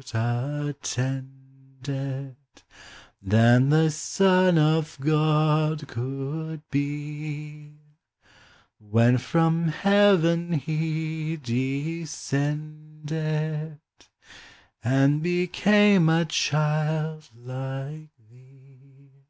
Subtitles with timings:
[0.00, 2.34] rt attended
[3.22, 7.74] Than the Son of God could be,
[8.80, 12.48] When from heaven he descended,
[14.82, 19.22] And became a child like thee.